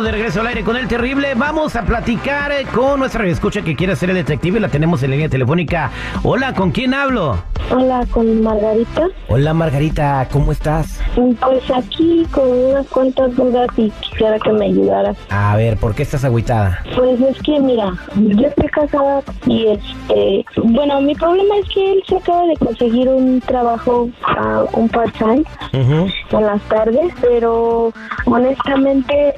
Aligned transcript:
Estamos 0.00 0.12
de 0.14 0.18
regreso 0.18 0.40
al 0.40 0.46
aire 0.46 0.64
con 0.64 0.76
el 0.78 0.88
terrible. 0.88 1.34
Vamos 1.34 1.76
a 1.76 1.82
platicar 1.82 2.52
eh, 2.52 2.64
con 2.74 3.00
nuestra 3.00 3.26
escucha 3.26 3.60
que 3.60 3.76
quiere 3.76 3.94
ser 3.96 4.08
el 4.08 4.16
detective. 4.16 4.58
La 4.58 4.68
tenemos 4.70 5.02
en 5.02 5.10
línea 5.10 5.28
telefónica. 5.28 5.90
Hola, 6.22 6.54
¿con 6.54 6.70
quién 6.70 6.94
hablo? 6.94 7.36
Hola, 7.70 8.04
con 8.10 8.42
Margarita. 8.42 9.06
Hola, 9.28 9.52
Margarita, 9.52 10.26
¿cómo 10.32 10.52
estás? 10.52 11.00
Pues 11.14 11.70
aquí 11.70 12.26
con 12.32 12.48
unas 12.48 12.86
cuantas 12.88 13.36
dudas 13.36 13.68
y 13.76 13.90
quisiera 14.00 14.38
que 14.40 14.50
me 14.52 14.64
ayudaras. 14.66 15.16
A 15.28 15.54
ver, 15.56 15.76
¿por 15.76 15.94
qué 15.94 16.02
estás 16.02 16.24
agüitada? 16.24 16.82
Pues 16.96 17.20
es 17.20 17.40
que, 17.42 17.60
mira, 17.60 17.92
yo 18.16 18.46
estoy 18.48 18.68
casada 18.68 19.22
y 19.46 19.66
este. 19.66 20.44
Bueno, 20.64 21.00
mi 21.02 21.14
problema 21.14 21.56
es 21.62 21.68
que 21.72 21.92
él 21.92 22.02
se 22.08 22.16
acaba 22.16 22.44
de 22.46 22.56
conseguir 22.56 23.06
un 23.08 23.40
trabajo, 23.42 24.08
ah, 24.26 24.64
un 24.72 24.88
part-time 24.88 25.44
Ujú. 25.74 26.08
en 26.38 26.46
las 26.46 26.62
tardes, 26.62 27.12
pero 27.20 27.92
honestamente 28.24 29.34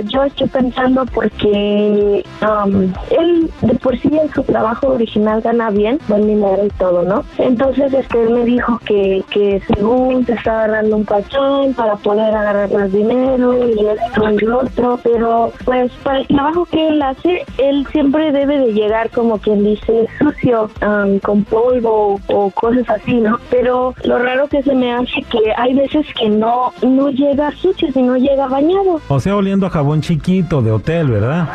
yo 0.00 0.24
estoy 0.24 0.48
pensando 0.48 1.04
porque 1.06 2.24
am, 2.40 2.92
él 3.10 3.50
de 3.62 3.74
por 3.74 3.98
sí 3.98 4.10
en 4.12 4.32
su 4.32 4.42
trabajo 4.42 4.88
original 4.88 5.40
gana 5.40 5.70
bien, 5.70 5.98
buen 6.08 6.26
dinero 6.26 6.64
y 6.66 6.70
todo, 6.70 7.02
¿no? 7.02 7.24
Entonces 7.38 7.92
este 7.92 8.22
él 8.22 8.30
me 8.30 8.44
dijo 8.44 8.80
que, 8.84 9.22
que 9.30 9.62
según 9.68 10.26
se 10.26 10.32
estaba 10.32 10.64
agarrando 10.64 10.96
un 10.96 11.04
pachón 11.04 11.74
para 11.74 11.96
poder 11.96 12.34
agarrar 12.34 12.72
más 12.72 12.92
dinero 12.92 13.54
y 13.56 13.86
esto 13.86 14.30
y 14.30 14.38
lo 14.38 14.60
otro, 14.60 15.00
pero 15.02 15.52
pues 15.64 15.92
para 16.02 16.20
el 16.20 16.26
trabajo 16.26 16.64
que 16.66 16.88
él 16.88 17.02
hace, 17.02 17.44
él 17.58 17.86
siempre 17.92 18.32
debe 18.32 18.58
de 18.58 18.72
llegar 18.72 19.10
como 19.10 19.38
quien 19.38 19.64
dice 19.64 20.08
sucio, 20.18 20.70
am, 20.80 21.18
con 21.20 21.44
polvo 21.44 22.20
o 22.28 22.50
cosas 22.50 22.88
así, 22.90 23.14
¿no? 23.14 23.38
Pero 23.50 23.94
lo 24.04 24.18
raro 24.18 24.48
que 24.48 24.62
se 24.62 24.74
me 24.74 24.92
hace 24.92 25.22
que 25.30 25.52
hay 25.56 25.74
veces 25.74 26.06
que 26.18 26.28
no, 26.28 26.72
no 26.82 27.10
llega 27.10 27.50
sucio, 27.52 27.88
sino 27.92 28.16
llega 28.16 28.46
bañado. 28.46 29.00
O 29.08 29.20
sea, 29.20 29.36
oliendo 29.36 29.66
a 29.66 29.70
jabón 29.78 30.00
chiquito 30.00 30.60
de 30.60 30.72
hotel, 30.72 31.08
¿verdad? 31.08 31.48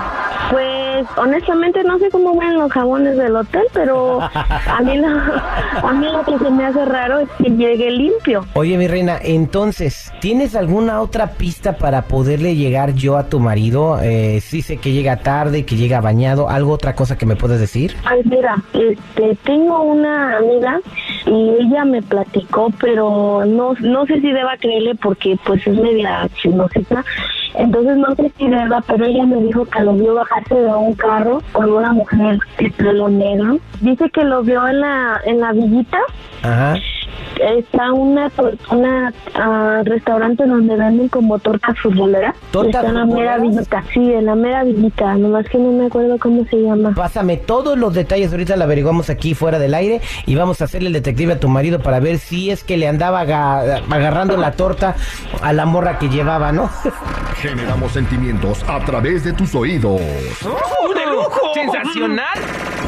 Pues 0.50 1.06
honestamente 1.18 1.84
no 1.84 2.00
sé 2.00 2.10
cómo 2.10 2.40
ven 2.40 2.58
los 2.58 2.72
jabones 2.72 3.18
del 3.18 3.36
hotel, 3.36 3.64
pero 3.74 4.22
a 4.22 4.82
mí 4.82 4.98
lo, 4.98 5.08
a 5.10 5.92
mí 5.92 6.06
lo 6.06 6.24
que 6.24 6.42
se 6.42 6.50
me 6.50 6.66
hace 6.66 6.86
raro 6.86 7.20
es 7.20 7.30
que 7.32 7.50
llegue 7.50 7.92
limpio. 7.92 8.46
Oye, 8.54 8.78
mi 8.78 8.88
reina, 8.88 9.18
entonces, 9.22 10.14
¿tienes 10.22 10.56
alguna 10.56 11.02
otra 11.02 11.32
pista 11.32 11.76
para 11.76 12.04
poderle 12.04 12.56
llegar 12.56 12.94
yo 12.94 13.18
a 13.18 13.28
tu 13.28 13.42
marido? 13.42 14.00
Eh, 14.02 14.40
sí 14.40 14.62
sé 14.62 14.78
que 14.78 14.94
llega 14.94 15.18
tarde, 15.18 15.66
que 15.66 15.76
llega 15.76 16.00
bañado. 16.00 16.50
¿Algo 16.50 16.72
otra 16.72 16.96
cosa 16.96 17.18
que 17.18 17.26
me 17.26 17.36
puedes 17.36 17.60
decir? 17.60 17.98
Ay, 18.06 18.22
mira, 18.24 18.56
este, 18.72 19.36
tengo 19.44 19.82
una 19.82 20.38
amiga 20.38 20.80
y 21.26 21.56
ella 21.60 21.84
me 21.84 22.02
platicó, 22.02 22.72
pero 22.80 23.44
no, 23.46 23.74
no 23.82 24.06
sé 24.06 24.22
si 24.22 24.32
deba 24.32 24.56
creerle 24.56 24.96
porque 24.96 25.38
pues 25.46 25.68
es 25.68 25.78
media 25.78 26.30
chismosita. 26.42 27.04
Entonces 27.56 27.98
no 27.98 28.16
sé 28.16 28.32
si 28.38 28.48
deba, 28.48 28.82
pero 28.88 29.06
ella 29.06 29.26
me 29.26 29.38
dijo 29.38 29.66
que 29.66 29.82
lo 29.82 29.94
vio 29.94 30.16
bajarse 30.16 30.56
de 30.56 30.68
un 30.68 30.94
carro 30.94 31.42
con 31.52 31.72
una 31.72 31.94
mujer 31.94 32.40
de 32.58 32.70
pelo 32.72 33.10
negro. 33.10 33.60
Dice 33.82 34.10
que 34.10 34.24
lo 34.24 34.44
vio 34.44 34.68
en 34.68 34.82
la, 34.82 35.22
en 35.26 35.40
la 35.40 35.52
villita. 35.52 36.00
Ajá. 36.42 36.76
Está 37.40 37.92
una, 37.92 38.32
una 38.70 39.12
ah, 39.36 39.82
restaurante 39.84 40.46
donde 40.46 40.76
venden 40.76 41.10
como 41.10 41.40
tortas 41.40 41.78
futboleras. 41.80 42.36
¿Tortas 42.52 42.76
Está 42.84 42.88
en 42.90 42.94
la 42.96 43.06
mera 43.06 43.38
villita, 43.38 43.84
sí, 43.94 44.14
en 44.14 44.26
la 44.26 44.36
mera 44.36 44.64
villita, 44.64 45.16
nomás 45.16 45.48
que 45.50 45.58
no 45.58 45.72
me 45.72 45.88
acuerdo 45.88 46.18
cómo 46.20 46.46
se 46.46 46.58
llama. 46.62 46.94
Pásame 46.96 47.38
todos 47.38 47.78
los 47.78 47.94
detalles, 47.94 48.32
ahorita 48.32 48.56
lo 48.56 48.64
averiguamos 48.66 49.10
aquí 49.10 49.34
fuera 49.34 49.58
del 49.60 49.74
aire 49.74 50.02
y 50.26 50.36
vamos 50.36 50.62
a 50.62 50.66
hacerle 50.66 50.88
el 50.88 50.94
detective 50.94 51.34
a 51.34 51.40
tu 51.40 51.50
marido 51.50 51.80
para 51.80 52.00
ver 52.00 52.20
si 52.20 52.52
es 52.52 52.64
que 52.64 52.78
le 52.78 52.88
andaba 52.88 53.22
aga- 53.22 53.82
agarrando 53.90 54.38
la 54.38 54.52
torta 54.52 54.96
a 55.42 55.54
la 55.54 55.66
morra 55.66 55.98
que 55.98 56.10
llevaba, 56.10 56.52
¿no? 56.52 56.70
Generamos 57.42 57.92
sentimientos 57.92 58.64
a 58.70 58.80
través 58.86 59.24
de 59.24 59.34
tus 59.34 59.54
oídos. 59.56 60.00
¡De 60.00 61.06
lujo! 61.12 61.40
¡Sensacional! 61.56 62.40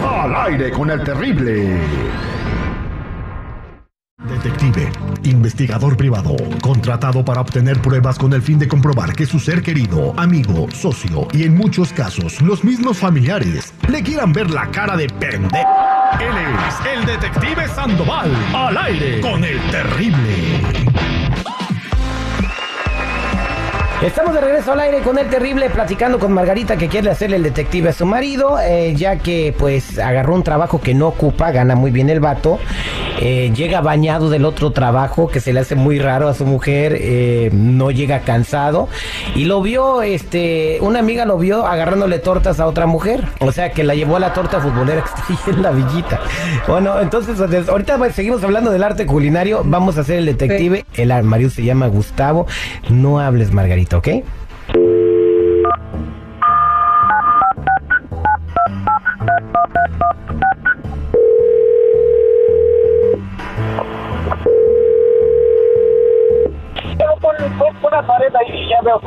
Al 0.08 0.36
aire 0.54 0.72
con 0.72 0.90
el 0.92 1.04
terrible. 1.04 1.80
Detective, 4.46 4.92
investigador 5.24 5.98
privado, 5.98 6.36
contratado 6.62 7.26
para 7.26 7.42
obtener 7.42 7.82
pruebas 7.82 8.20
con 8.20 8.32
el 8.32 8.44
fin 8.44 8.60
de 8.60 8.68
comprobar 8.68 9.16
que 9.16 9.26
su 9.26 9.40
ser 9.40 9.64
querido, 9.64 10.14
amigo, 10.18 10.68
socio 10.72 11.28
y 11.34 11.46
en 11.46 11.56
muchos 11.56 11.92
casos 11.92 12.40
los 12.44 12.64
mismos 12.64 13.00
familiares 13.00 13.74
le 13.90 14.04
quieran 14.04 14.34
ver 14.34 14.52
la 14.52 14.70
cara 14.70 14.96
de 14.96 15.08
pende. 15.08 15.64
Él 16.22 16.36
es 16.68 16.94
el 16.96 17.06
detective 17.08 17.68
Sandoval, 17.70 18.32
al 18.54 18.78
aire 18.78 19.20
con 19.20 19.44
el 19.44 19.60
terrible. 19.72 20.86
Estamos 24.04 24.36
de 24.36 24.42
regreso 24.42 24.74
al 24.74 24.80
aire 24.82 25.00
con 25.00 25.18
el 25.18 25.28
terrible 25.28 25.72
platicando 25.72 26.20
con 26.20 26.32
Margarita 26.32 26.78
que 26.78 26.88
quiere 26.88 27.10
hacerle 27.10 27.38
el 27.38 27.44
detective 27.44 27.90
a 27.90 27.94
su 27.94 28.06
marido, 28.06 28.60
eh, 28.60 28.94
ya 28.96 29.18
que 29.18 29.56
pues 29.58 29.98
agarró 29.98 30.36
un 30.36 30.44
trabajo 30.44 30.80
que 30.80 30.94
no 30.94 31.08
ocupa, 31.08 31.50
gana 31.50 31.74
muy 31.74 31.90
bien 31.90 32.12
el 32.12 32.20
vato, 32.20 32.60
eh, 33.22 33.52
llega 33.56 33.82
bañado 33.82 34.30
del 34.30 34.46
otro 34.46 34.72
trabajo 34.72 35.28
que 35.30 35.40
se 35.40 35.54
le 35.54 35.62
hace 35.62 35.76
muy 35.76 36.00
raro 36.00 36.28
a 36.28 36.34
su 36.34 36.46
mujer, 36.46 36.98
eh, 37.00 37.50
no 37.54 37.92
llega 37.92 38.22
cansado. 38.22 38.90
Y 39.36 39.46
lo 39.46 39.62
vio, 39.62 40.02
este, 40.02 40.80
una 40.82 41.00
amiga 41.00 41.26
lo 41.26 41.38
vio 41.38 41.66
agarrándole 41.66 42.20
tortas 42.20 42.60
a 42.60 42.68
otra 42.68 42.86
mujer, 42.86 43.26
o 43.40 43.52
sea 43.52 43.72
que 43.72 43.84
la 43.84 43.96
llevó 43.96 44.18
a 44.18 44.20
la 44.20 44.34
torta 44.34 44.60
futbolera 44.60 45.04
que 45.04 45.10
está 45.22 45.24
ahí 45.30 45.56
en 45.56 45.62
la 45.62 45.72
villita. 45.72 46.20
Bueno, 46.68 47.00
entonces 47.00 47.40
ahorita 47.70 47.98
pues, 47.98 48.16
seguimos 48.16 48.44
hablando 48.44 48.72
del 48.72 48.84
arte 48.84 49.06
culinario, 49.06 49.62
vamos 49.64 49.98
a 49.98 50.02
hacer 50.02 50.20
el 50.20 50.26
detective, 50.26 50.86
el 50.94 51.24
marido 51.24 51.50
se 51.50 51.64
llama 51.64 51.88
Gustavo, 51.88 52.48
no 52.90 53.20
hables 53.20 53.52
Margarita, 53.52 53.98
¿ok? 53.98 54.08
Una 68.06 68.14
pared 68.14 68.36
ahí 68.36 68.62
y 68.62 68.70
ya 68.70 68.82
veo 68.82 69.00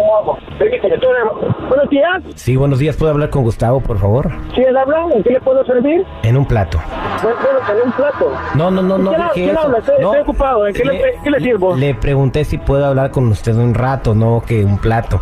Buenos 1.69 1.91
días, 1.91 2.23
Sí, 2.34 2.56
buenos 2.56 2.79
días. 2.79 2.97
¿Puedo 2.97 3.12
hablar 3.12 3.31
con 3.31 3.43
Gustavo, 3.43 3.81
por 3.81 3.99
favor? 3.99 4.31
si 4.55 4.62
él 4.62 4.77
habla, 4.77 5.06
¿en 5.15 5.23
qué 5.23 5.31
le 5.31 5.41
puedo 5.41 5.65
servir? 5.65 6.05
En 6.23 6.37
un 6.37 6.47
plato. 6.47 6.79
Bueno, 7.23 7.39
en 7.83 7.87
un 7.89 7.93
plato. 7.93 8.33
No, 8.55 8.71
no, 8.71 8.83
no, 8.83 8.97
no 8.99 9.11
¿Quién 9.11 9.21
ha- 9.23 9.25
dije 9.27 9.34
quién 9.34 9.51
eso. 9.51 9.61
habla? 9.61 9.78
Estoy- 9.78 9.95
No. 10.01 10.07
estoy 10.12 10.23
ocupado. 10.23 10.67
¿En 10.67 10.75
qué 10.75 10.84
le- 10.84 11.03
qué 11.23 11.31
le 11.31 11.41
sirvo? 11.41 11.77
Le 11.77 11.95
pregunté 11.95 12.45
si 12.45 12.59
puedo 12.59 12.87
hablar 12.87 13.11
con 13.11 13.27
usted 13.28 13.55
un 13.57 13.75
rato, 13.75 14.15
no 14.15 14.43
que 14.47 14.65
un 14.65 14.78
plato. 14.78 15.21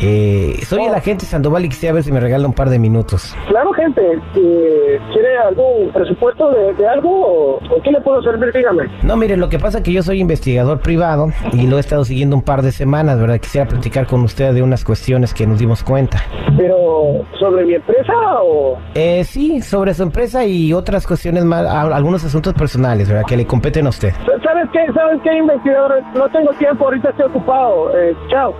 Eh, 0.00 0.60
soy 0.64 0.84
el 0.84 0.92
Oh. 0.92 0.96
agente 0.96 1.26
Sandoval 1.26 1.64
y 1.64 1.68
quisiera 1.70 1.92
ver 1.92 2.04
si 2.04 2.12
me 2.12 2.20
regala 2.20 2.46
un 2.46 2.52
par 2.52 2.70
de 2.70 2.78
minutos. 2.78 3.34
Claro, 3.48 3.72
gente, 3.72 4.00
eh, 4.36 5.00
¿quiere 5.12 5.36
algún 5.38 5.90
presupuesto 5.92 6.50
de, 6.52 6.72
de 6.74 6.86
algo 6.86 7.10
o, 7.10 7.56
o 7.56 7.82
qué 7.82 7.90
le 7.90 8.00
puedo 8.02 8.22
servir? 8.22 8.52
Dígame. 8.52 8.84
No, 9.02 9.16
mire, 9.16 9.36
lo 9.36 9.48
que 9.48 9.58
pasa 9.58 9.78
es 9.78 9.84
que 9.84 9.92
yo 9.92 10.04
soy 10.04 10.20
investigador 10.20 10.78
privado 10.80 11.32
y 11.52 11.66
lo 11.66 11.78
he 11.78 11.80
estado 11.80 12.04
siguiendo 12.04 12.36
un 12.36 12.42
par 12.42 12.62
de 12.62 12.70
semanas, 12.70 13.18
¿verdad? 13.18 13.40
Quisiera 13.40 13.66
platicar 13.66 14.06
con 14.06 14.20
usted 14.22 14.52
de 14.54 14.62
unas 14.62 14.84
cuestiones 14.84 15.34
que 15.34 15.48
nos 15.48 15.58
dimos 15.58 15.77
cuenta. 15.84 16.22
Pero, 16.56 17.24
¿sobre 17.38 17.64
mi 17.64 17.74
empresa 17.74 18.12
o...? 18.42 18.78
Eh, 18.94 19.24
sí, 19.24 19.60
sobre 19.62 19.94
su 19.94 20.02
empresa 20.02 20.44
y 20.44 20.72
otras 20.72 21.06
cuestiones 21.06 21.44
más, 21.44 21.66
algunos 21.66 22.24
asuntos 22.24 22.54
personales, 22.54 23.08
¿verdad? 23.08 23.24
Que 23.26 23.36
le 23.36 23.46
competen 23.46 23.86
a 23.86 23.90
usted. 23.90 24.12
¿Sabes 24.42 24.68
qué? 24.72 24.92
¿Sabes 24.92 25.20
qué, 25.22 25.36
investigador? 25.36 26.02
No 26.14 26.28
tengo 26.28 26.52
tiempo, 26.54 26.84
ahorita 26.84 27.10
estoy 27.10 27.26
ocupado. 27.26 27.98
Eh, 27.98 28.16
chao. 28.30 28.54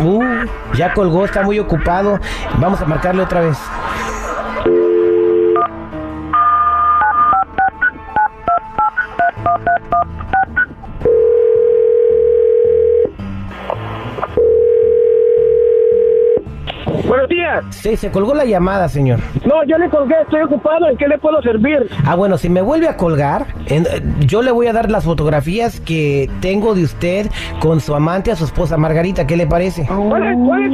Uh, 0.00 0.22
ya 0.76 0.92
colgó, 0.92 1.24
está 1.24 1.42
muy 1.42 1.58
ocupado. 1.58 2.18
Vamos 2.58 2.80
a 2.80 2.84
marcarle 2.84 3.22
otra 3.22 3.40
vez. 3.40 3.58
Buenos 17.26 17.28
días. 17.28 17.64
Sí, 17.76 17.96
se 17.96 18.10
colgó 18.10 18.34
la 18.34 18.44
llamada, 18.44 18.88
señor. 18.88 19.20
No, 19.44 19.64
yo 19.66 19.78
le 19.78 19.88
colgué, 19.88 20.14
estoy 20.22 20.42
ocupado. 20.42 20.88
¿En 20.88 20.96
qué 20.96 21.08
le 21.08 21.18
puedo 21.18 21.40
servir? 21.42 21.88
Ah, 22.04 22.14
bueno, 22.14 22.38
si 22.38 22.48
me 22.48 22.60
vuelve 22.62 22.88
a 22.88 22.96
colgar, 22.96 23.46
en- 23.66 23.84
eh, 23.84 24.02
yo 24.20 24.42
le 24.42 24.50
voy 24.52 24.66
a 24.66 24.72
dar 24.72 24.90
las 24.90 25.04
fotografías 25.04 25.80
que 25.80 26.30
tengo 26.40 26.74
de 26.74 26.84
usted 26.84 27.26
con 27.60 27.80
su 27.80 27.94
amante, 27.94 28.30
a 28.30 28.36
su 28.36 28.44
esposa 28.44 28.76
Margarita. 28.76 29.26
¿Qué 29.26 29.36
le 29.36 29.46
parece? 29.46 29.86
¿Cuál 29.86 30.22
es, 30.26 30.36
cuál 30.44 30.62
es 30.64 30.70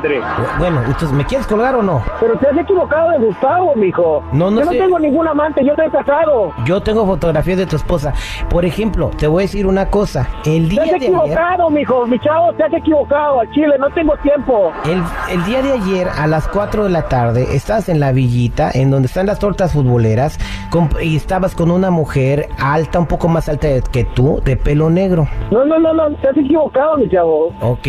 André. 0.00 0.20
Bueno, 0.58 0.80
entonces, 0.86 1.12
¿me 1.12 1.24
quieres 1.24 1.46
colgar 1.46 1.74
o 1.74 1.82
no? 1.82 2.02
Pero 2.20 2.36
te 2.38 2.48
has 2.48 2.56
equivocado 2.58 3.10
de 3.10 3.18
Gustavo, 3.18 3.74
mijo. 3.76 4.22
No, 4.32 4.50
no 4.50 4.60
Yo 4.60 4.64
no 4.66 4.72
sé. 4.72 4.78
tengo 4.78 4.98
ningún 4.98 5.28
amante, 5.28 5.64
yo 5.64 5.72
estoy 5.72 5.90
casado. 5.90 6.52
Yo 6.64 6.80
tengo 6.80 7.04
fotografías 7.06 7.58
de 7.58 7.66
tu 7.66 7.76
esposa. 7.76 8.12
Por 8.48 8.64
ejemplo, 8.64 9.10
te 9.18 9.26
voy 9.26 9.42
a 9.42 9.46
decir 9.46 9.66
una 9.66 9.86
cosa. 9.90 10.28
El 10.44 10.64
Te 10.64 10.70
día 10.70 10.82
has 10.82 10.88
de 10.90 10.94
ayer, 10.96 11.08
equivocado, 11.10 11.70
mijo. 11.70 12.06
Mi 12.06 12.18
chavo, 12.20 12.52
te 12.54 12.64
has 12.64 12.72
equivocado. 12.72 13.40
Al 13.40 13.50
chile, 13.52 13.74
no 13.78 13.90
tengo 13.90 14.16
tiempo. 14.18 14.72
el, 14.84 15.02
el 15.32 15.44
día 15.44 15.62
de 15.62 15.72
ayer 15.72 16.08
a 16.08 16.26
las 16.26 16.48
4 16.48 16.84
de 16.84 16.90
la 16.90 17.02
tarde 17.08 17.54
estás 17.54 17.88
en 17.88 18.00
la 18.00 18.12
villita, 18.12 18.70
en 18.72 18.90
donde 18.90 19.06
están 19.06 19.26
las 19.26 19.38
tortas 19.38 19.72
futboleras, 19.72 20.38
con- 20.70 20.88
y 21.02 21.16
estabas 21.16 21.54
con 21.54 21.70
una 21.70 21.90
mujer 21.90 22.48
alta, 22.58 22.98
un 22.98 23.06
poco 23.06 23.28
más 23.28 23.48
alta 23.48 23.68
que 23.92 24.04
tú, 24.04 24.40
de 24.44 24.56
pelo 24.56 24.88
negro. 24.90 25.28
No, 25.50 25.64
no, 25.64 25.78
no, 25.78 25.92
no. 25.92 26.10
Te 26.16 26.28
has 26.28 26.36
equivocado, 26.36 26.96
mi 26.96 27.08
chavo. 27.10 27.52
Ok, 27.60 27.86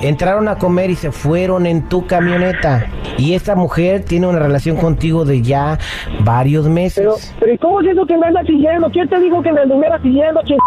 entraron 0.00 0.48
a 0.48 0.56
comer 0.56 0.90
y 0.90 0.94
se 0.94 1.12
fueron 1.12 1.66
en 1.66 1.88
tu 1.88 2.06
camioneta. 2.06 2.86
Y 3.18 3.34
esta 3.34 3.54
mujer 3.54 4.04
tiene 4.04 4.26
una 4.26 4.38
relación 4.38 4.76
contigo 4.76 5.24
de 5.24 5.42
ya 5.42 5.78
varios 6.20 6.68
meses. 6.68 7.04
Pero, 7.04 7.16
pero 7.40 7.52
¿y 7.54 7.58
cómo 7.58 7.80
es 7.80 7.88
eso 7.88 8.06
que 8.06 8.16
me 8.16 8.26
andas 8.26 8.46
siguiendo? 8.46 8.90
¿Quién 8.90 9.08
te 9.08 9.20
dijo 9.20 9.42
que 9.42 9.52
me 9.52 9.60
anduviera 9.60 10.00
siguendo, 10.00 10.40
ching... 10.44 10.58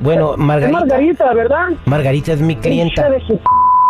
Bueno, 0.00 0.32
Es 0.32 0.38
Margarita. 0.38 0.78
Margarita, 0.80 1.32
¿verdad? 1.32 1.68
Margarita 1.86 2.32
es 2.34 2.40
mi 2.40 2.54
clienta. 2.56 3.00
Hija 3.00 3.10
de 3.10 3.26
su 3.26 3.40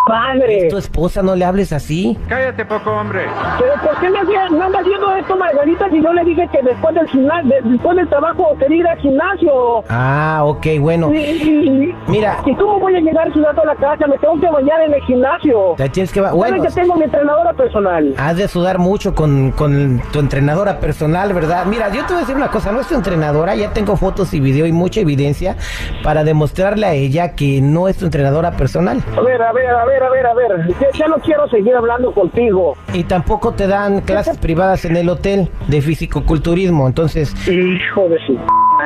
padre. 0.07 0.69
Tu 0.71 0.77
esposa, 0.79 1.23
no 1.23 1.35
le 1.35 1.45
hables 1.45 1.73
así. 1.73 2.19
Cállate 2.29 2.65
poco, 2.65 2.91
hombre. 2.91 3.23
Pero 3.59 3.73
¿por 3.83 4.01
qué 4.01 4.11
me 4.11 4.19
hacía- 4.21 4.49
no 4.51 4.63
anda 4.65 4.79
haciendo 4.81 5.15
esto, 5.17 5.37
Margarita, 5.37 5.89
si 5.91 6.03
yo 6.03 6.13
le 6.13 6.25
dije 6.25 6.49
que 6.53 6.63
después 6.63 6.95
del 6.95 7.09
gimnasio, 7.09 7.55
después 7.65 7.97
del 7.97 8.09
trabajo 8.09 8.57
quería 8.59 8.77
ir 8.79 8.87
al 8.89 8.99
gimnasio? 8.99 9.85
Ah, 9.89 10.43
ok, 10.45 10.67
bueno. 10.81 11.13
Y, 11.13 11.17
y- 11.19 11.95
Mira. 12.09 12.39
¿Y 12.45 12.55
cómo 12.57 12.79
voy 12.81 12.97
a 12.97 13.01
llegar 13.01 13.33
sudando 13.33 13.63
a 13.63 13.67
la 13.67 13.75
casa? 13.77 14.07
Me 14.07 14.19
tengo 14.19 14.39
que 14.41 14.49
bañar 14.49 14.81
en 14.83 14.95
el 14.95 15.03
gimnasio. 15.03 15.75
Te 15.77 15.89
tienes 15.89 16.13
que... 16.13 16.21
¿Sabes 16.21 16.35
Bueno, 16.35 16.63
que 16.63 16.71
tengo 16.71 16.95
mi 16.97 17.05
entrenadora 17.05 17.53
personal? 17.53 18.15
has 18.19 18.37
de 18.37 18.49
sudar 18.49 18.79
mucho 18.79 19.15
con, 19.15 19.51
con 19.53 20.01
tu 20.13 20.19
entrenadora 20.21 20.79
personal, 20.81 21.33
¿verdad? 21.33 21.65
Mira, 21.67 21.89
yo 21.89 22.03
te 22.03 22.09
voy 22.13 22.17
a 22.17 22.21
decir 22.21 22.37
una 22.37 22.49
cosa. 22.49 22.73
No 22.73 22.81
es 22.81 22.87
tu 22.89 22.95
entrenadora. 22.95 23.55
Ya 23.55 23.73
tengo 23.73 23.97
fotos 23.97 24.33
y 24.35 24.41
video 24.41 24.67
y 24.67 24.73
mucha 24.73 25.01
evidencia 25.01 25.57
para 26.03 26.25
demostrarle 26.25 26.87
a 26.87 26.93
ella 26.93 27.35
que 27.35 27.61
no 27.61 27.89
es 27.89 27.97
tu 27.97 28.05
entrenadora 28.05 28.53
personal. 28.53 29.03
A 29.17 29.21
ver, 29.21 29.41
a 29.43 29.53
ver, 29.53 29.71
a 29.71 29.85
ver, 29.85 29.94
a 30.03 30.11
ver, 30.11 30.27
a 30.27 30.35
ver. 30.35 30.69
Ya, 30.81 30.91
ya 30.99 31.09
no 31.09 31.17
quiero 31.19 31.49
seguir 31.49 31.75
hablando 31.75 32.13
contigo. 32.13 32.77
Y 32.93 33.05
tampoco 33.05 33.53
te 33.53 33.67
dan 33.67 34.01
clases 34.01 34.39
privadas 34.39 34.85
en 34.85 34.97
el 34.97 35.09
hotel 35.09 35.49
de 35.69 35.81
fisicoculturismo. 35.81 36.87
Entonces, 36.87 37.35
Hijo 37.49 38.09
de 38.09 38.19
su 38.27 38.39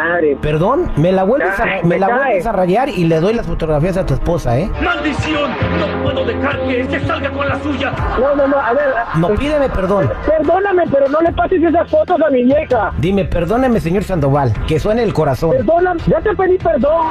madre. 0.05 0.37
perdón, 0.41 0.91
me 0.97 1.13
la 1.13 1.25
vuelves 1.25 1.59
a, 1.61 1.65
me 1.65 1.83
me 1.85 1.99
la 1.99 2.09
cae. 2.09 2.17
vuelves 2.19 2.47
a 2.47 2.53
rayar 2.53 2.89
y 2.89 3.05
le 3.05 3.21
doy 3.21 3.35
las 3.35 3.47
fotografías 3.47 3.97
a 3.97 4.07
tu 4.07 4.15
esposa, 4.15 4.59
¿eh? 4.59 4.71
¡Maldición! 4.83 5.51
No 5.79 6.03
puedo 6.03 6.25
dejar 6.25 6.61
que 6.63 6.81
este 6.81 7.01
salga 7.07 7.31
con 7.31 7.49
la 7.49 7.59
suya. 7.61 7.93
No, 8.19 8.35
no, 8.35 8.49
no, 8.49 8.57
a 8.59 8.73
ver. 8.73 8.95
No, 9.17 9.29
pídeme 9.35 9.69
perdón. 9.69 10.11
Perdóname, 10.27 10.85
pero 10.91 11.09
no 11.09 11.21
le 11.21 11.33
pases 11.33 11.63
esas 11.63 11.91
fotos 11.91 12.21
a 12.21 12.31
mi 12.31 12.45
vieja. 12.45 12.93
Dime, 12.99 13.25
perdóneme, 13.25 13.81
señor 13.81 14.05
Sandoval, 14.05 14.53
que 14.67 14.79
suene 14.81 15.03
el 15.03 15.13
corazón. 15.13 15.51
Perdóname, 15.53 16.01
ya 16.07 16.21
te 16.21 16.35
pedí 16.35 16.59
perdón. 16.59 17.07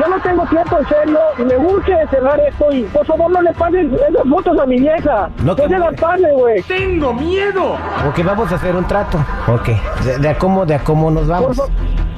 Yo 0.00 0.08
no 0.08 0.20
tengo 0.22 0.46
tiempo 0.46 0.78
en 0.78 0.88
serio 0.88 1.18
y 1.38 1.42
me 1.42 1.56
urge 1.56 1.94
cerrar 2.10 2.40
esto 2.40 2.72
y 2.72 2.82
por 2.84 3.06
favor 3.06 3.30
no 3.30 3.42
le 3.42 3.52
pases 3.52 3.86
esas 3.92 4.28
fotos 4.28 4.58
a 4.58 4.66
mi 4.66 4.78
vieja. 4.80 5.30
No 5.42 5.54
te 5.54 5.68
se 5.68 5.78
las 5.78 5.94
pases, 6.00 6.32
güey. 6.34 6.62
¡Tengo 6.62 7.12
miedo! 7.12 7.74
Ok, 8.08 8.24
vamos 8.24 8.50
a 8.52 8.54
hacer 8.56 8.74
un 8.74 8.84
trato. 8.86 9.18
Ok, 9.46 9.68
de, 10.04 10.18
de 10.18 10.28
a 10.28 10.38
cómo, 10.38 10.66
de 10.66 10.74
a 10.74 10.78
cómo 10.80 11.10
nos 11.10 11.28
vamos. 11.28 11.60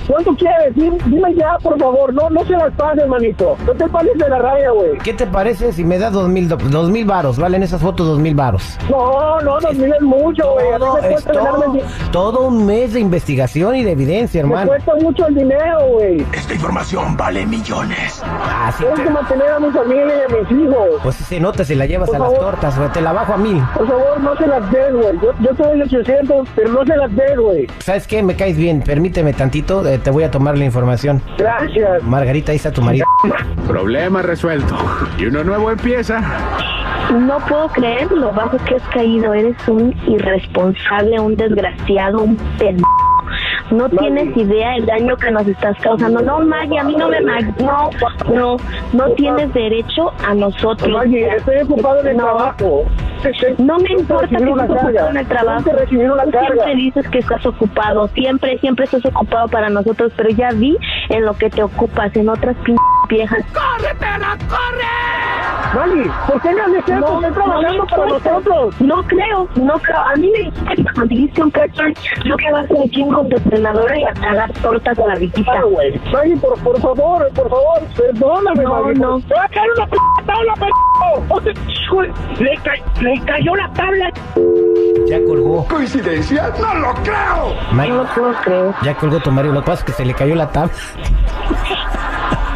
¿Cuánto 0.06 0.34
quieres? 0.34 0.74
Dime, 0.74 0.98
dime 1.06 1.34
ya, 1.34 1.56
por 1.62 1.78
favor. 1.78 2.12
No, 2.12 2.28
no 2.30 2.44
se 2.44 2.52
las 2.52 2.72
pases, 2.74 3.06
manito. 3.06 3.56
No 3.66 3.72
te 3.72 3.86
pases 3.88 4.16
de 4.18 4.28
la 4.28 4.38
raya, 4.38 4.70
güey. 4.70 4.98
¿Qué 4.98 5.12
te 5.14 5.26
parece 5.26 5.72
si 5.72 5.84
me 5.84 5.98
das 5.98 6.12
dos 6.12 6.28
mil, 6.28 6.48
do- 6.48 6.56
dos 6.56 6.90
mil 6.90 7.04
varos? 7.04 7.38
¿Valen 7.38 7.62
esas 7.62 7.80
fotos 7.80 8.06
dos 8.06 8.18
mil 8.18 8.34
varos? 8.34 8.78
No, 8.90 9.40
no, 9.40 9.60
dos 9.60 9.74
mil 9.74 9.92
es 9.92 10.00
mucho, 10.02 10.52
güey. 10.52 10.68
A 10.72 10.78
mí 10.78 10.84
Todo, 10.84 10.94
me 10.94 11.00
es 11.00 11.12
cuesta 11.12 11.32
ganarme 11.32 11.80
el 11.80 11.84
todo, 12.10 12.32
todo 12.32 12.46
un 12.48 12.66
mes 12.66 12.92
de 12.94 13.00
investigación 13.00 13.76
y 13.76 13.84
de 13.84 13.92
evidencia, 13.92 14.42
Me 14.42 14.48
hermano. 14.48 14.68
cuesta 14.68 14.94
mucho 15.00 15.26
el 15.26 15.34
dinero, 15.34 15.86
güey. 15.92 16.24
Esta 16.32 16.54
información 16.54 17.16
vale 17.16 17.46
millones. 17.46 18.22
Así 18.24 18.84
Tengo 18.84 18.94
que 19.02 19.10
mantener 19.10 19.50
a 19.50 19.60
mi 19.60 19.70
familia 19.70 20.06
y 20.28 20.32
a 20.32 20.36
mis 20.36 20.50
hijos. 20.64 20.86
Pues 21.02 21.16
si 21.16 21.24
se 21.24 21.40
nota 21.40 21.64
si 21.64 21.74
la 21.74 21.86
llevas 21.86 22.08
Por 22.10 22.16
a 22.16 22.18
las 22.20 22.34
tortas, 22.38 22.78
güey. 22.78 22.90
Te 22.90 23.00
la 23.00 23.12
bajo 23.12 23.32
a 23.34 23.36
mil. 23.36 23.62
Por 23.76 23.86
favor, 23.86 24.20
no 24.20 24.36
se 24.36 24.46
las 24.46 24.70
des, 24.70 24.92
güey. 24.92 25.18
Yo, 25.22 25.32
yo 25.40 25.54
te 25.54 25.62
doy 25.62 25.82
800, 25.82 26.48
pero 26.54 26.68
no 26.72 26.84
se 26.84 26.96
las 26.96 27.14
des, 27.14 27.38
güey. 27.38 27.66
¿Sabes 27.80 28.06
qué? 28.06 28.22
Me 28.22 28.34
caes 28.36 28.56
bien. 28.56 28.82
Permíteme 28.82 29.32
tantito. 29.32 29.82
Eh, 29.92 29.98
te 29.98 30.10
voy 30.10 30.24
a 30.24 30.30
tomar 30.30 30.56
la 30.56 30.64
información. 30.64 31.20
Gracias. 31.38 32.02
Margarita, 32.02 32.52
ahí 32.52 32.56
está 32.56 32.72
tu 32.72 32.82
marido. 32.82 33.06
Problema 33.66 34.22
resuelto. 34.22 34.76
Y 35.18 35.26
uno 35.26 35.44
nuevo 35.44 35.70
empieza. 35.70 36.20
No 37.10 37.38
puedo 37.40 37.68
creer 37.68 38.10
lo 38.10 38.32
bajo 38.32 38.56
que 38.64 38.76
has 38.76 38.88
caído. 38.88 39.34
Eres 39.34 39.56
un 39.68 39.94
irresponsable, 40.06 41.20
un 41.20 41.36
desgraciado, 41.36 42.22
un 42.22 42.36
pendejo. 42.58 42.91
No 43.72 43.88
tienes 43.88 44.36
idea 44.36 44.76
el 44.76 44.86
daño 44.86 45.16
que 45.16 45.30
nos 45.30 45.46
estás 45.46 45.76
causando. 45.80 46.20
No, 46.20 46.40
Maggie, 46.40 46.78
a 46.78 46.84
mí 46.84 46.94
no 46.94 47.08
me... 47.08 47.20
No, 47.20 47.90
no, 48.32 48.56
no 48.92 49.10
tienes 49.12 49.52
derecho 49.54 50.12
a 50.26 50.34
nosotros. 50.34 50.94
Oye, 51.00 51.28
estoy 51.36 51.58
ocupado 51.62 52.00
en 52.00 52.08
el 52.08 52.16
No. 52.18 52.24
trabajo. 52.24 52.84
No 53.58 53.78
me 53.78 53.92
importa 53.92 54.28
que 54.28 54.34
estés 54.36 54.48
ocupado 54.70 55.08
en 55.10 55.16
el 55.16 55.26
trabajo. 55.26 55.70
Tú 55.70 55.86
siempre 55.88 56.74
dices 56.74 57.08
que 57.08 57.18
estás 57.18 57.46
ocupado. 57.46 58.08
Siempre, 58.08 58.58
siempre 58.58 58.84
estás 58.84 59.04
ocupado 59.06 59.48
para 59.48 59.70
nosotros. 59.70 60.12
Pero 60.16 60.30
ya 60.30 60.50
vi 60.50 60.76
en 61.08 61.24
lo 61.24 61.34
que 61.34 61.48
te 61.48 61.62
ocupas, 61.62 62.14
en 62.16 62.28
otras 62.28 62.56
p 62.64 62.74
viejas. 63.12 63.44
Mali, 65.74 66.10
¿por 66.26 66.40
qué 66.42 66.52
no 66.52 66.62
haces 66.64 66.84
eso? 66.84 66.98
No, 67.20 67.20
trabajando 67.32 67.72
no 67.72 67.82
me 67.84 67.90
para 67.90 68.06
nosotros. 68.06 68.80
No 68.80 69.02
creo, 69.04 69.48
no 69.56 69.72
creo. 69.78 69.96
A 69.98 70.14
mí 70.16 70.30
me 70.30 70.38
dijiste 70.50 70.74
que 70.76 70.84
conseguiste 70.94 71.42
un 71.42 71.50
catcher, 71.50 71.94
yo 72.24 72.36
que 72.36 72.52
vas 72.52 72.70
al 72.70 72.90
gym 72.90 73.08
con 73.10 73.28
tu 73.30 73.36
entrenadora 73.36 73.98
y 73.98 74.04
a 74.04 74.12
tragar 74.12 74.52
tortas 74.60 74.98
a 74.98 75.06
la 75.06 75.14
visita. 75.14 75.50
Claro, 75.50 75.70
güey. 75.70 75.98
Maggie, 76.12 76.36
por, 76.36 76.58
por 76.62 76.78
favor, 76.80 77.28
por 77.34 77.48
favor, 77.48 77.80
perdóname, 77.96 78.62
No, 78.64 78.82
Maggie. 78.82 79.00
no. 79.00 79.20
¡Te 79.20 79.34
va 79.34 79.44
a 79.44 79.48
caer 79.48 79.70
una 79.76 79.86
p 79.86 79.96
tabla, 80.26 80.54
p***! 80.54 80.66
O 81.30 81.40
sea, 81.40 81.52
hijo, 81.52 82.02
le, 82.02 82.56
ca- 82.62 83.00
le 83.00 83.20
cayó 83.24 83.54
la 83.56 83.68
tabla. 83.72 84.10
Ya 85.06 85.24
colgó. 85.26 85.64
¿Coincidencia? 85.68 86.52
¡No 86.60 86.74
lo 86.74 86.94
creo! 87.02 87.54
No 87.96 88.04
puedo 88.14 88.32
creer, 88.44 88.74
ya 88.82 88.94
colgó 88.94 89.20
tu 89.20 89.30
marido. 89.30 89.54
Lo 89.54 89.60
que 89.60 89.66
pasa 89.66 89.80
es 89.80 89.84
que 89.86 89.92
se 89.92 90.04
le 90.04 90.12
cayó 90.14 90.34
la 90.34 90.50
tabla. 90.52 90.70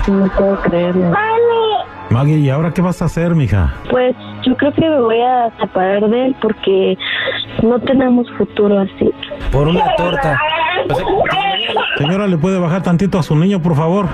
No 0.06 0.28
puedo 0.36 0.60
creerlo. 0.62 1.12
Maggie, 2.10 2.38
¿y 2.38 2.50
ahora 2.50 2.72
qué 2.72 2.82
vas 2.82 3.02
a 3.02 3.06
hacer, 3.06 3.34
mija? 3.34 3.74
Pues 3.90 4.14
yo 4.44 4.56
creo 4.56 4.72
que 4.72 4.88
me 4.88 5.00
voy 5.00 5.20
a 5.20 5.50
separar 5.60 6.08
de 6.08 6.26
él 6.26 6.36
porque 6.40 6.96
no 7.62 7.80
tenemos 7.80 8.26
futuro 8.38 8.78
así. 8.78 9.12
Por 9.50 9.68
una 9.68 9.94
torta. 9.96 10.38
Señora, 11.98 12.26
¿le 12.26 12.36
puede 12.36 12.58
bajar 12.58 12.82
tantito 12.82 13.18
a 13.18 13.22
su 13.22 13.34
niño, 13.34 13.60
por 13.60 13.74
favor? 13.74 14.06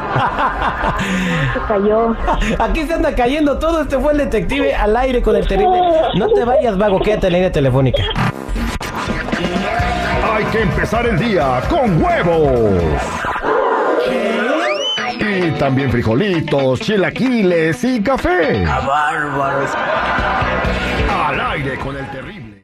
Se 1.52 1.61
cayó. 1.68 2.16
Aquí 2.58 2.82
se 2.82 2.94
anda 2.94 3.14
cayendo 3.14 3.58
todo. 3.58 3.82
Este 3.82 3.99
fue 3.99 4.12
el 4.12 4.18
detective 4.18 4.75
al 4.75 4.96
aire 4.96 5.20
con 5.20 5.37
el 5.37 5.46
terrible. 5.46 5.78
No 6.16 6.28
te 6.28 6.44
vayas, 6.44 6.78
vago. 6.78 7.00
Quédate 7.00 7.26
en 7.26 7.32
la 7.32 7.38
línea 7.38 7.52
telefónica. 7.52 8.02
Hay 10.34 10.44
que 10.46 10.62
empezar 10.62 11.06
el 11.06 11.18
día 11.18 11.61
con 11.68 12.02
huevos. 12.02 12.82
Y 15.34 15.50
también 15.52 15.90
frijolitos, 15.90 16.80
chilaquiles 16.80 17.82
y 17.84 18.02
café. 18.02 18.66
Al 21.08 21.40
aire 21.52 21.78
con 21.78 21.96
el 21.96 22.10
terrible. 22.10 22.51